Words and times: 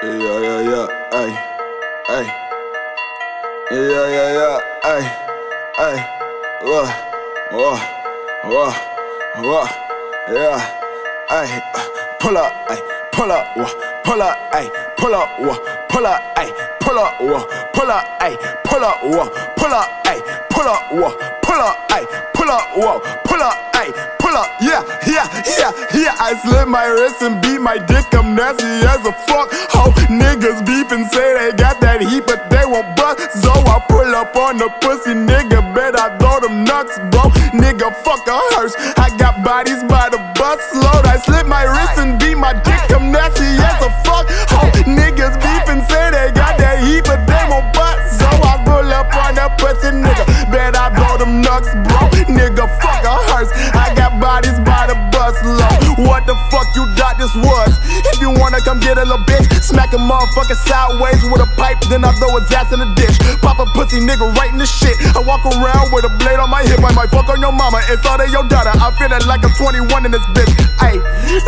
Yeah, 0.00 0.14
yeah, 0.14 0.60
yeah, 0.62 0.86
ay, 1.10 1.30
ay. 2.08 2.26
Yeah, 3.70 4.06
yeah, 4.14 4.28
yeah, 4.38 4.58
ay, 4.86 5.02
ay. 5.78 5.96
Whoa, 6.62 6.86
whoa, 7.50 7.74
whoa, 8.46 8.70
whoa, 9.42 9.66
yeah, 10.30 10.62
ay. 11.30 11.50
Uh, 11.74 11.82
pull 12.20 12.36
up, 12.38 12.52
ay, 12.70 12.78
pull 13.10 13.32
up, 13.32 13.44
whoa, 13.56 13.66
pull 14.04 14.22
up, 14.22 14.36
ay, 14.54 14.70
pull 14.96 15.14
up, 15.14 15.28
whoa, 15.40 15.58
pull 15.90 16.06
up, 16.06 16.20
ay, 16.36 16.52
pull 16.78 16.98
up, 16.98 17.18
whoa, 17.20 17.42
pull 17.74 17.90
up, 17.90 18.04
ay, 18.20 18.36
pull 18.64 18.84
up, 18.84 19.02
whoa, 19.02 19.26
pull 19.58 19.74
up, 19.74 19.88
ay, 20.06 20.22
pull 20.48 20.68
up, 20.68 20.82
whoa, 20.94 21.10
pull 21.42 21.58
up, 21.58 21.76
ay, 21.90 22.06
pull 22.34 22.50
up, 22.50 22.62
whoa, 22.78 23.00
pull 23.26 23.42
up, 23.42 23.56
ay, 23.74 23.90
pull 24.18 24.36
up, 24.36 24.46
yeah, 24.62 24.82
yeah, 25.18 25.26
yeah, 25.58 25.72
yeah. 25.94 26.14
I 26.18 26.38
slit 26.42 26.68
my 26.68 26.86
wrist 26.86 27.22
and 27.22 27.42
beat 27.42 27.60
my 27.60 27.78
dick. 27.78 28.06
I'm 28.14 28.34
nasty 28.34 28.66
as 28.86 29.02
a 29.02 29.12
fuck. 29.26 29.50
Ho, 29.74 29.90
niggas 30.06 30.62
beef 30.66 30.90
and 30.92 31.06
say 31.10 31.34
they 31.34 31.50
got 31.56 31.80
that 31.80 32.00
heat, 32.00 32.24
but 32.26 32.50
they 32.50 32.64
won't 32.64 32.94
bust. 32.94 33.18
So 33.42 33.50
I 33.50 33.82
pull 33.88 34.14
up 34.14 34.36
on 34.36 34.58
the 34.58 34.68
pussy, 34.80 35.14
nigga. 35.14 35.74
Bet 35.74 35.98
I 35.98 36.14
throw 36.18 36.38
them 36.40 36.64
nuts, 36.64 36.98
bro. 37.10 37.30
Nigga, 37.54 37.90
fuck 38.04 38.22
a 38.26 38.38
hearse. 38.54 38.74
I 38.98 39.10
got 39.18 39.42
bodies 39.42 39.82
by 39.84 40.08
the 40.08 40.18
bus 40.38 40.62
load. 40.74 41.06
I 41.06 41.18
slit 41.18 41.46
my 41.46 41.64
wrist 41.66 41.98
and 41.98 42.18
beat 42.18 42.36
my 42.38 42.54
dick. 42.54 42.82
I'm 42.94 43.10
nasty 43.10 43.48
as 43.58 43.78
a 43.82 43.90
fuck. 44.06 44.26
Ho, 44.54 44.70
niggas 44.86 45.34
beef 45.42 45.64
and 45.66 45.82
say 45.90 46.10
they 46.14 46.30
got 46.34 46.58
that 46.62 46.78
heat, 46.86 47.02
but 47.04 47.26
they 47.26 47.42
won't 47.50 47.66
bust. 47.74 48.22
So 48.22 48.26
I 48.26 48.62
pull 48.62 48.86
up 48.94 49.10
on 49.14 49.34
the 49.34 49.50
pussy, 49.58 49.90
nigga. 49.90 50.24
Bet 50.52 50.76
I 50.76 50.94
blow 50.94 51.18
them 51.18 51.42
nuts, 51.42 51.70
bro. 51.74 52.06
Nigga, 52.30 52.70
fuck 52.80 53.02
a 53.02 53.14
hearse. 53.32 53.50
I 53.74 53.94
got 53.94 54.07
What 56.18 56.26
the 56.26 56.34
fuck 56.50 56.74
you 56.74 56.82
thought 56.98 57.14
this 57.14 57.30
was? 57.30 57.78
If 58.10 58.18
you 58.18 58.34
wanna 58.34 58.58
come 58.66 58.82
get 58.82 58.98
a 58.98 59.06
little 59.06 59.22
bitch, 59.22 59.46
smack 59.62 59.94
a 59.94 60.02
motherfucker 60.02 60.58
sideways 60.66 61.22
with 61.30 61.38
a 61.38 61.46
pipe, 61.54 61.78
then 61.86 62.02
I 62.02 62.10
throw 62.18 62.34
his 62.34 62.50
ass 62.50 62.74
in 62.74 62.82
the 62.82 62.90
dish. 62.98 63.14
Pop 63.38 63.62
a 63.62 63.66
pussy 63.70 64.02
nigga 64.02 64.26
right 64.34 64.50
in 64.50 64.58
the 64.58 64.66
shit. 64.66 64.98
I 65.14 65.22
walk 65.22 65.46
around 65.46 65.94
with 65.94 66.02
a 66.02 66.12
blade 66.18 66.42
on 66.42 66.50
my 66.50 66.66
hip. 66.66 66.82
I 66.82 66.90
might 66.90 67.14
fuck 67.14 67.30
on 67.30 67.38
your 67.38 67.54
mama. 67.54 67.86
It's 67.86 68.02
all 68.02 68.18
they 68.18 68.26
your 68.34 68.42
daughter. 68.50 68.74
I 68.74 68.90
feel 68.98 69.14
it 69.14 69.30
like 69.30 69.46
I'm 69.46 69.54
21 69.54 70.06
in 70.06 70.10
this 70.10 70.26
bitch. 70.34 70.50
Ayy, 70.82 70.98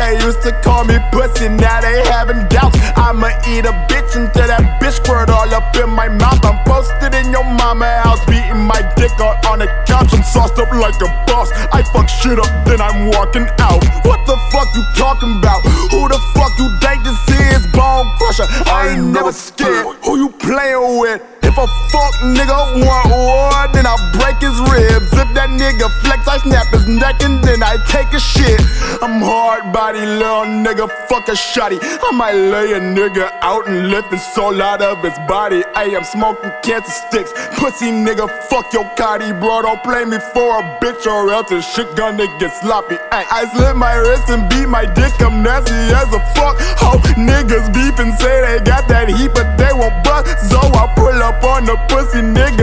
they 0.00 0.16
used 0.24 0.40
to 0.48 0.52
call 0.64 0.88
me 0.88 0.96
pussy, 1.12 1.52
now 1.52 1.84
they 1.84 2.00
having 2.08 2.48
doubts. 2.48 2.80
I'ma 2.96 3.36
eat 3.44 3.68
a 3.68 3.74
bitch 3.92 4.16
until 4.16 4.48
that 4.48 4.80
bitch 4.80 4.96
squirt 4.96 5.28
all 5.28 5.52
up 5.52 5.76
in 5.76 5.92
my 5.92 6.08
mouth. 6.08 6.40
I'm 6.40 6.56
posted 6.64 7.12
in 7.12 7.28
your 7.28 7.44
mama 7.44 8.00
house, 8.00 8.24
beating 8.24 8.64
my 8.64 8.80
dick 8.96 9.12
on, 9.20 9.36
on 9.44 9.58
the 9.60 9.68
couch. 9.84 10.08
I'm 10.16 10.24
sauced 10.54 10.68
up 10.68 10.74
like 10.74 10.94
a 11.02 11.26
boss. 11.26 11.50
I 11.72 11.82
fuck 11.82 12.08
shit 12.08 12.38
up, 12.38 12.66
then 12.66 12.80
I'm 12.80 13.10
walking 13.10 13.46
out. 13.58 13.82
What 14.04 14.26
the 14.26 14.36
fuck 14.50 14.68
you 14.74 14.82
talking 14.96 15.38
about? 15.38 15.62
Who 15.90 16.08
the 16.08 16.18
fuck 16.34 16.52
you 16.58 16.68
think 16.80 17.04
this 17.04 17.18
is? 17.56 17.66
Bone 17.72 18.10
crusher. 18.18 18.46
I 18.66 18.94
ain't 18.94 19.06
never 19.06 19.32
scared. 19.32 19.96
Who 20.04 20.16
you 20.16 20.30
playing 20.30 21.00
with? 21.00 21.22
If 21.42 21.58
a 21.58 21.66
fuck 21.90 22.14
nigga 22.34 22.84
want 22.84 23.10
war, 23.10 23.68
then 23.72 23.86
I 23.86 23.94
break 24.18 24.40
his 24.40 24.58
ribs. 24.72 25.12
If 25.12 25.28
that 25.34 25.50
nigga 25.50 25.90
flex, 26.02 26.26
I 26.26 26.38
snap 26.38 26.68
his 26.72 26.88
neck 26.88 27.22
and 27.22 27.42
then 27.44 27.62
I 27.62 27.76
take 27.88 28.12
a 28.12 28.20
shit. 28.20 28.60
I'm 29.04 29.20
hard 29.20 29.70
body, 29.70 30.00
little 30.00 30.48
nigga, 30.64 30.88
fuck 31.12 31.28
a 31.28 31.32
shotty. 31.36 31.76
I 31.78 32.10
might 32.12 32.32
lay 32.32 32.72
a 32.72 32.80
nigga 32.80 33.28
out 33.42 33.68
and 33.68 33.90
lift 33.90 34.08
his 34.10 34.24
soul 34.32 34.62
out 34.62 34.80
of 34.80 35.04
his 35.04 35.12
body. 35.28 35.62
I 35.76 35.92
am 35.92 36.04
smoking 36.04 36.50
cancer 36.62 36.90
sticks. 36.90 37.30
Pussy 37.60 37.92
nigga, 37.92 38.24
fuck 38.48 38.72
your 38.72 38.88
cotty, 38.96 39.28
bro. 39.38 39.60
Don't 39.60 39.82
play 39.82 40.06
me 40.06 40.16
for 40.32 40.48
a 40.56 40.62
bitch 40.80 41.04
or 41.04 41.30
else 41.30 41.50
this 41.50 41.68
shit 41.74 41.94
gonna 41.94 42.24
get 42.40 42.48
sloppy. 42.62 42.96
Ay, 43.12 43.26
I 43.28 43.44
slit 43.52 43.76
my 43.76 43.92
wrist 43.92 44.30
and 44.30 44.48
beat 44.48 44.72
my 44.72 44.86
dick. 44.86 45.12
I'm 45.20 45.42
nasty 45.42 45.76
as 45.92 46.08
a 46.08 46.20
fuck. 46.32 46.56
Ho, 46.80 46.96
niggas 47.20 47.68
beef 47.76 48.00
and 48.00 48.16
say 48.16 48.40
they 48.40 48.64
got 48.64 48.88
that 48.88 49.10
heat, 49.10 49.32
but 49.34 49.58
they 49.60 49.72
won't 49.76 50.00
bust. 50.02 50.48
So 50.48 50.56
I 50.56 50.88
pull 50.96 51.20
up 51.20 51.44
on 51.44 51.66
the 51.66 51.76
pussy, 51.92 52.24
nigga. 52.24 52.53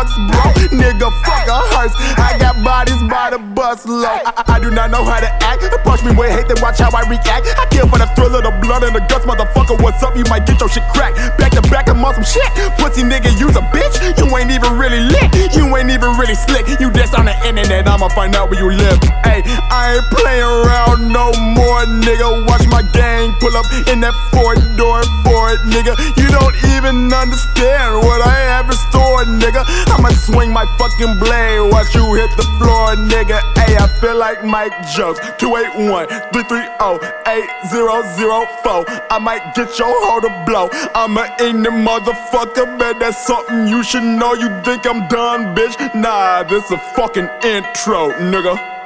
Nuts, 0.00 0.14
bro. 0.16 0.40
Nigga, 0.72 1.08
fuck 1.24 1.48
a 1.48 1.58
hearse. 1.72 1.94
I 2.16 2.36
got 2.38 2.56
bodies 2.64 3.00
by 3.08 3.30
the 3.30 3.38
bus 3.38 3.84
load. 3.86 4.06
I, 4.06 4.56
I 4.56 4.60
do 4.60 4.70
not 4.70 4.90
know 4.90 5.04
how 5.04 5.20
to 5.20 5.28
act. 5.44 5.62
Approach 5.64 6.02
me 6.04 6.12
with 6.16 6.30
hate, 6.32 6.48
then 6.48 6.56
watch 6.60 6.78
how 6.78 6.90
I 6.92 7.04
react. 7.08 7.46
I 7.58 7.66
kill 7.70 7.88
for 7.88 7.98
the 7.98 8.08
thrill 8.16 8.34
of 8.34 8.42
the 8.42 8.52
blood 8.64 8.82
and 8.84 8.94
the 8.94 9.00
guts, 9.08 9.26
motherfucker. 9.26 9.80
What's 9.82 10.02
up? 10.02 10.16
You 10.16 10.24
might 10.28 10.46
get 10.46 10.60
your 10.60 10.68
shit 10.68 10.84
cracked. 10.92 11.16
Back 11.38 11.52
to 11.52 11.62
back, 11.68 11.88
I'm 11.88 12.04
on 12.04 12.14
some 12.14 12.24
shit. 12.24 12.48
Pussy 12.78 13.02
nigga, 13.02 13.32
you's 13.38 13.56
a 13.56 13.64
bitch. 13.72 14.00
You 14.16 14.26
ain't 14.36 14.50
even 14.50 14.78
really 14.78 15.00
lit. 15.00 15.54
You 15.54 15.68
ain't 15.76 15.90
even 15.90 16.16
really 16.16 16.36
slick. 16.36 16.68
You 16.80 16.90
just 16.90 17.14
on 17.14 17.26
the 17.26 17.36
internet, 17.46 17.88
I'ma 17.88 18.08
find 18.08 18.34
out 18.34 18.50
where 18.50 18.60
you 18.60 18.70
live. 18.72 19.00
Hey, 19.24 19.42
I 19.44 20.00
ain't 20.00 20.08
playing 20.10 20.44
around 20.44 21.12
no 21.12 21.32
more, 21.56 21.84
nigga. 22.04 22.46
Watch 22.48 22.66
my 22.68 22.82
gang 22.92 23.32
pull 23.40 23.56
up 23.56 23.66
in 23.88 24.00
that 24.00 24.14
four 24.30 24.54
door 24.76 25.02
Ford, 25.24 25.58
nigga. 25.72 25.96
You 26.20 26.28
don't 26.28 26.56
even 26.76 27.08
understand 27.12 28.04
what 28.04 28.20
I 28.20 28.36
have 28.52 28.68
in 28.68 28.76
store, 28.92 28.99
nigga. 29.24 29.64
I'ma 29.92 30.08
swing 30.10 30.52
my 30.52 30.66
fucking 30.78 31.18
blade, 31.18 31.60
watch 31.70 31.94
you 31.94 32.14
hit 32.14 32.30
the 32.36 32.44
floor, 32.58 32.96
nigga. 32.96 33.40
Hey, 33.58 33.76
I 33.76 33.86
feel 34.00 34.16
like 34.16 34.44
Mike 34.44 34.74
Jones. 34.94 35.18
281 35.38 36.08
330 36.32 37.06
8004. 37.26 38.84
I 39.10 39.18
might 39.18 39.54
get 39.54 39.78
your 39.78 39.92
hoe 40.06 40.20
to 40.20 40.30
blow. 40.46 40.68
I'ma 40.94 41.26
a 41.38 41.48
ignorant 41.48 41.86
motherfucker, 41.86 42.78
man. 42.78 42.98
That's 42.98 43.26
something 43.26 43.66
you 43.66 43.82
should 43.82 44.02
know. 44.02 44.34
You 44.34 44.48
think 44.62 44.86
I'm 44.86 45.06
done, 45.08 45.54
bitch? 45.54 45.76
Nah, 45.94 46.42
this 46.44 46.70
a 46.70 46.78
fucking 46.96 47.28
intro, 47.44 48.10
nigga. 48.12 48.79